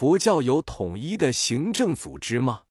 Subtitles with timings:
[0.00, 2.62] 佛教有统一的行政组织吗？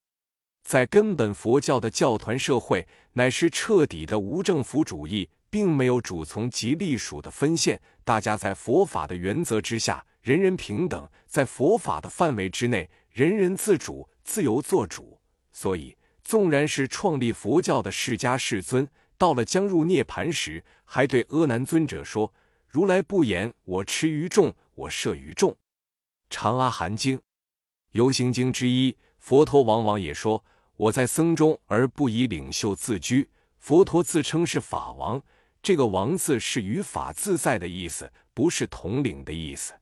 [0.63, 7.79] 在根本，佛教的教团社会乃是彻底的无政府主义，并没有主从及隶属的分线。
[8.03, 15.19] 大家在佛法的原则之下，人人平等；在佛法的范围之内，人人自主、自由做主。
[15.51, 18.87] 所以，纵然是创立佛教的释迦世尊，
[19.19, 22.33] 到了将入涅盘时，还对阿难尊者说
[22.67, 25.51] ：“如来不言，我持于众，我摄于众。”
[26.29, 27.17] 《长阿含经》
[27.91, 30.43] 《游行经》之一，佛陀往往也说
[30.77, 35.21] ：“我在僧中，而不以领袖自居。”佛陀自称是法王，
[35.61, 39.73] 这个“王”字是与法自在的意思，不是统领的意思。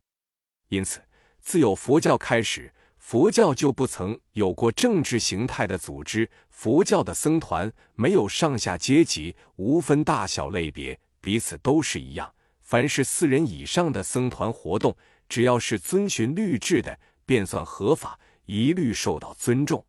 [0.70, 1.02] 因此，
[1.40, 2.74] 自有佛教开始。
[2.98, 6.30] 佛教就不曾有过政治形态的组织。
[6.50, 12.34] 佛教的僧团没有上下阶级，无分大小类别，彼此都是一样。
[12.64, 19.86] 凡是四人以上的僧团活动，只要是遵循律制的，便算合法，一律受到尊重。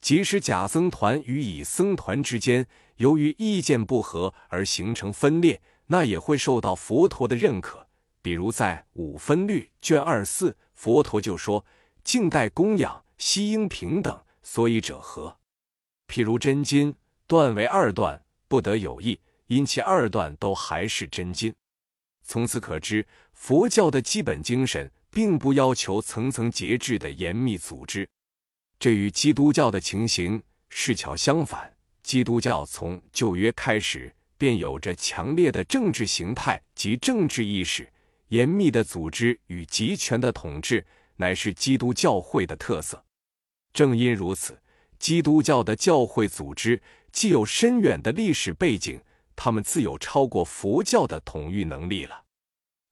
[0.00, 2.66] 即使假僧团与乙僧团之间
[2.96, 7.86] 由于意见不合而形成分裂，那也会受到佛陀的认可。
[8.20, 11.64] 比如在《五分律》卷二四，佛陀就说。
[12.04, 14.24] 静待供养，悉应平等。
[14.42, 15.38] 所以者何？
[16.08, 16.96] 譬如真金
[17.28, 21.54] 断为二段，不得有异，因其二段都还是真金。
[22.24, 23.06] 从此可知，
[23.42, 28.08] 佛教的基本精神并不要求层层节制的严密组织。
[28.78, 31.74] 这与基督教的情形是巧相反。
[32.04, 37.92] 基督教从旧约开始便有着强烈的政治形态及政治意识，
[38.28, 40.86] 严密的组织与集权的统治。
[41.16, 43.04] 乃是基督教会的特色。
[43.72, 44.56] 正因如此，
[45.00, 49.00] 基督教的教会组织既有深远的历史背景，
[49.34, 52.22] 他们自有超过佛教的统御能力了。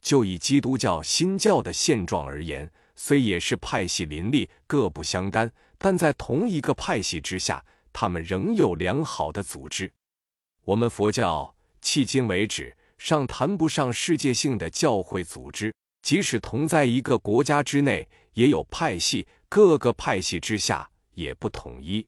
[0.01, 9.91] 就以基督教新教的现状而言，虽也是派系林立、各不相干，但在同一个派系之下，他们仍有良好的组织。
[10.65, 15.75] 我们佛教迄今为止尚谈不上世界性的教会组织。
[16.03, 22.07] 即使同在一个国家之内，也有派系，各个派系之下也不统一。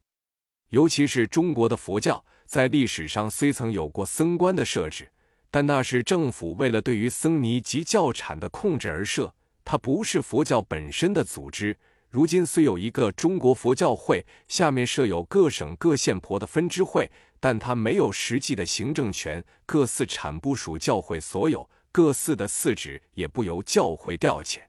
[0.71, 5.11] 尤其是中国的佛教，在历史上虽曾有过僧官的设置，
[5.53, 11.77] 但那是政府为了对于僧尼及教产的控制而设，它不是佛教本身的组织。
[12.09, 21.69] 如今虽有一个中国佛教会，下面设有各省各县婆的分支会，但它没有实际的行政权，各寺产不属教会所有。
[21.93, 24.61] 各寺的寺址也不由教会调遣，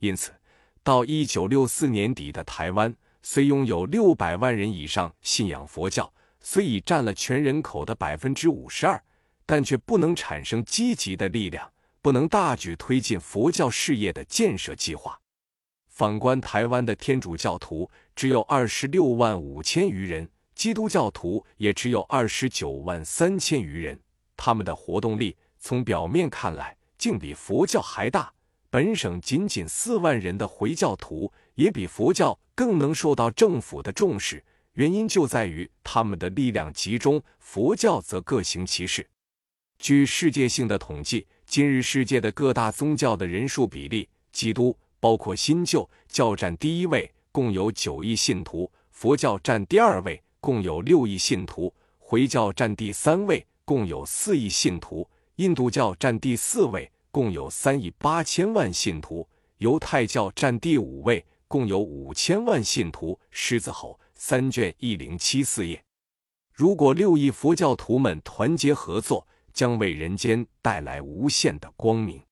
[0.00, 0.32] 因此，
[0.82, 9.02] 到一九六四年底的台湾，虽拥有六百万人以上信仰佛教，虽已占了全人口的百分之五十二，
[9.52, 11.70] 但却不能产生积极的力量，
[12.00, 15.20] 不能大举推进佛教事业的建设计划。
[15.88, 24.00] 反观台湾的天主教徒只有二十六万五千余人，基督教徒也只有二十九万三千余人，
[24.38, 25.36] 他们的活动力。
[25.58, 28.32] 从表面看来，竟比佛教还大。
[28.70, 34.42] 本省仅仅四万人的回教徒，也比佛教更能受到政府的重视。
[34.72, 39.06] 原因就在于他们的力量集中，佛教则各行其事。
[39.82, 55.04] 据世界性的统计，今日世界的各大宗教的人数比例，基督包括新旧教占第一位，共有九亿信徒；佛教占第二位，共有六亿信徒；回教占第三位，共有四亿信徒。
[55.36, 59.26] 印度教占第四位，共有三亿八千万信徒；
[59.58, 63.18] 犹太教占第五位，共有五千万信徒。
[63.32, 65.82] 狮子吼三卷一零七四页。
[66.52, 72.22] 如果六亿佛教徒们团结合作，将为人间带来无限的光明。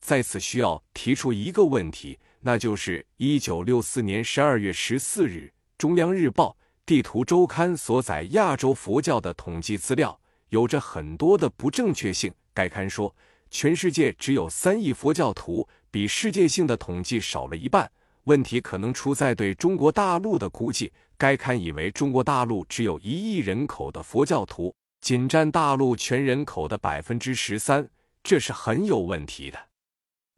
[0.00, 10.18] 在此需要提出一个问题，那就是一九六四年十二月十四日，《中央日报》地图周刊所载亚洲佛教的统计资料。
[10.50, 12.32] 有着很多的不正确性。
[12.54, 13.14] 该刊说，
[13.50, 17.90] 全世界只有三亿佛教徒，比世界性的统计少了一半。
[18.24, 20.90] 问题可能出在对中国大陆的估计。
[21.18, 27.88] 该刊以为中国大陆只有一亿人口的佛教徒，仅占大陆全人口的百分之十三，
[28.22, 29.58] 这是很有问题的。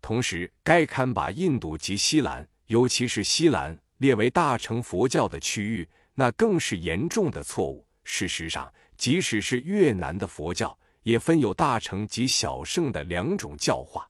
[0.03, 7.87] 同时，该刊把印度及西兰，尤其是西兰列为大乘佛教的区域，那更是严重的错误。
[8.05, 14.09] 事实上，即使是越南的佛教，也分有大乘及小乘的两种教化。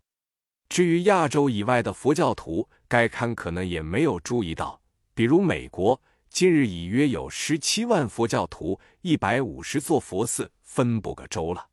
[0.69, 4.81] 至于亚洲以外的佛教徒，该刊可能也没有注意到。
[5.15, 6.01] 比如美国，
[6.33, 11.67] 今日已约有十七万佛教徒，一百五十座佛寺，分布个州了。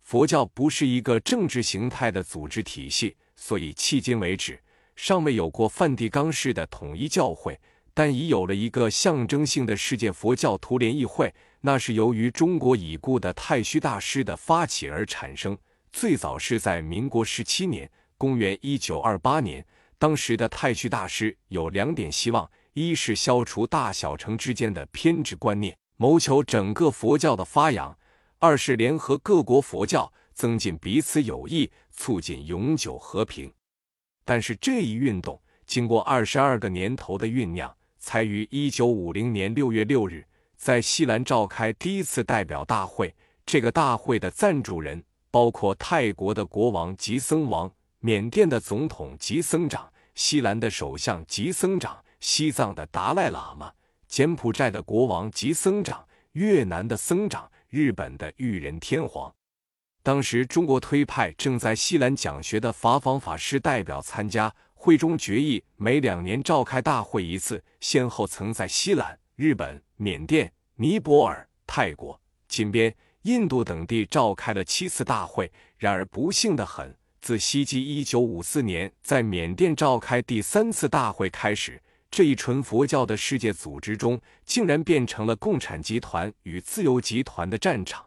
[0.00, 4.58] 佛教不是一个政治形态的组织体系，所以迄今为止，
[4.96, 7.60] 尚未有过梵蒂冈式的统一教会，
[7.92, 11.32] 但已有了一个象征性的世界佛教徒联谊会。
[11.60, 15.56] 那是由于中国已故的太虚大师的发起而产生，
[15.92, 19.64] 最早是在民国十七年（公元一九二八年）。
[19.96, 27.94] 当时的太虚大师有两点希望：一是消除大小乘之间的偏执观念，谋求整个佛教的发扬；
[28.38, 33.52] 二是联合各国佛教，增进彼此友谊，促进永久和平。
[34.24, 40.24] 但是这一运动经过二十二个年头的酝酿，才于一九五零年六月六日
[40.56, 43.14] 在西兰召开第一次代表大会。
[43.44, 49.92] 这个大会的赞助人包括泰国的国王及僧王、缅甸的总统及僧长。
[50.14, 53.72] 西兰的首相及僧长，西藏的达赖喇嘛，
[54.06, 59.34] 柬埔寨的国王及僧长，越南的僧长，日本的裕仁天皇。
[60.04, 75.50] 当时中国推派正在西兰讲学的法方法师代表参加会中决议，每两年召开大会一次，先后曾在西兰、日本、缅甸、尼泊尔、泰国、金边、印度等地召开了七次大会。
[75.76, 76.96] 然而不幸的很。
[77.20, 81.80] 自西基一九五四年在缅甸召开第三次大会开始，
[82.12, 88.04] 这一纯佛教的世界组织中，竟然变成了共产集团与自由集团的战场。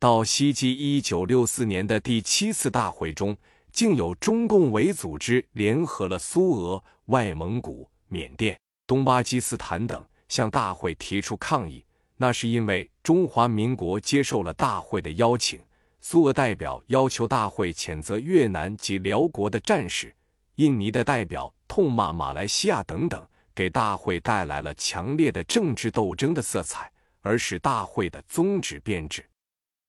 [0.00, 3.36] 到西基一九六四年的第七次大会中，
[3.70, 11.84] 竟有中共伪组织联合了苏俄、外蒙古、缅甸、东巴基斯坦等，向大会提出抗议。
[12.16, 15.60] 那是因为中华民国接受了大会的邀请。
[16.00, 20.12] 苏俄代表要求大会谴责越南及辽国的战士，
[20.60, 26.92] 印尼的代表痛骂马来西亚等等，给大会带来了强烈的政治斗争的色彩，
[27.22, 29.26] 而使大会的宗旨变质。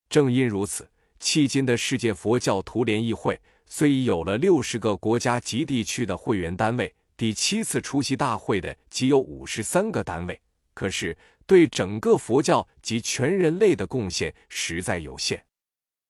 [0.07, 0.89] 正因如此，
[1.19, 10.39] 迄今的世界佛教徒联谊会虽已有了六十个国家及地区的会员单位，第七次出席大会的仅有五十三个单位，
[10.73, 15.43] 可是对整个佛教及全人类的贡献实在有限。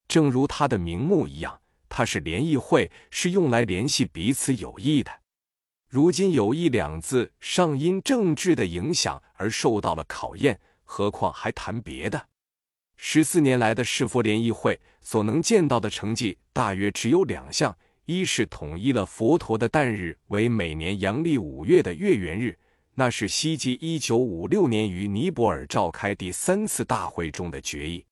[0.06, 1.60] 正如它的名目一样，
[1.94, 5.12] 它是联谊会，是用来联系彼此友谊的。
[5.90, 12.28] 如今“友谊”两字尚因政治的影响而受到了考验，何况还谈别的？
[12.96, 22.58] 十四年来的世佛联谊会所能见到的成绩，大约只有两项：一是统一了佛陀的诞日为每年阳历五月的月圆日，
[22.94, 28.02] 那是西晋一九五六年于尼泊尔召开第三次大会中的决议。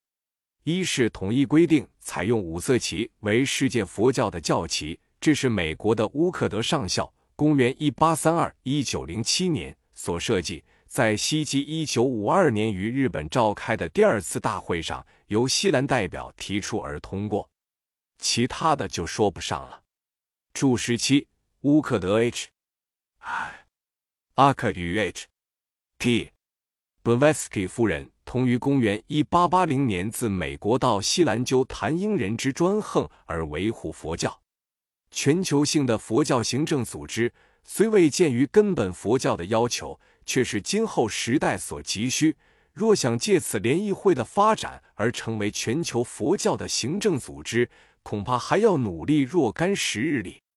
[0.65, 17.49] 一是统一规定采用五色旗为世界佛教的教旗，这是美国的乌克德上校公元一八三二一九零七年所设计，在西基一九五二年于日本召开的第二次大会上由西兰代表提出而通过，
[18.19, 19.83] 其他的就说不上了。
[20.53, 21.27] 注释七：
[21.63, 22.49] 乌克德 H，
[24.35, 26.33] 阿克与 H，T
[27.03, 27.05] T。
[27.05, 34.43] b v e s k y 夫人同于公元一八八零年自美国到西兰鸠谈英人之专横而维护佛教。
[35.11, 37.33] 全球性的佛教行政组织
[37.65, 42.37] 虽未见于根本佛教的要求，却是今后时代所急需。
[42.75, 47.71] 若想借此联谊会的发展而成为全球佛教的行政组织，
[48.03, 50.43] 恐怕还要努力若干时日里。